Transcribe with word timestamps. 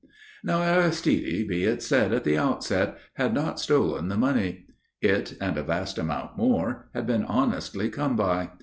Now, 0.43 0.63
Aristide, 0.63 1.47
be 1.47 1.63
it 1.65 1.83
said 1.83 2.11
at 2.11 2.23
the 2.23 2.35
outset, 2.35 2.97
had 3.17 3.35
not 3.35 3.59
stolen 3.59 4.07
the 4.07 4.17
money. 4.17 4.65
It 4.99 5.37
(and 5.39 5.55
a 5.59 5.63
vast 5.63 5.99
amount 5.99 6.37
more) 6.37 6.89
had 6.95 7.05
been 7.05 7.23
honestly 7.23 7.87
come 7.91 8.15
by. 8.15 8.49